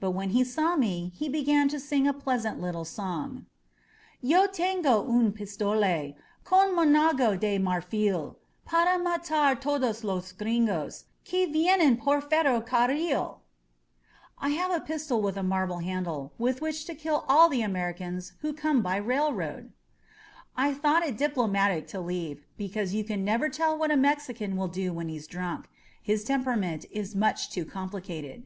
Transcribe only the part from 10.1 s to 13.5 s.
Gringos Qui viennen por ferrocarrUt 160 SAVED BY A WRIST WATCH